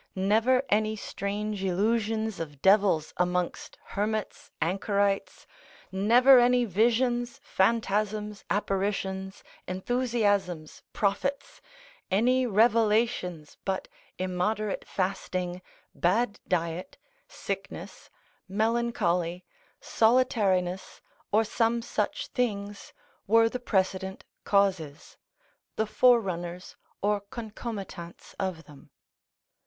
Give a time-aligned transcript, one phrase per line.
[0.15, 5.45] Never any strange illusions of devils amongst hermits, anchorites,
[5.91, 11.61] never any visions, phantasms, apparitions, enthusiasms, prophets,
[12.09, 13.87] any revelations, but
[14.17, 15.61] immoderate fasting,
[15.93, 16.97] bad diet,
[17.27, 18.09] sickness,
[18.49, 19.45] melancholy,
[19.79, 20.99] solitariness,
[21.31, 22.91] or some such things,
[23.27, 25.17] were the precedent causes,
[25.75, 28.89] the forerunners or concomitants of them.